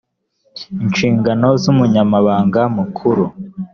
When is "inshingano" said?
0.83-1.47